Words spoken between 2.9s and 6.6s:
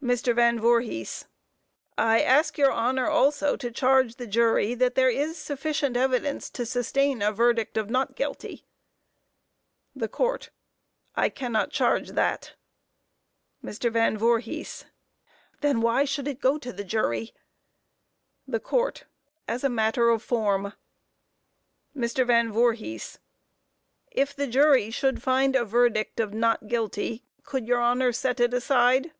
also to charge the jury that there is sufficient evidence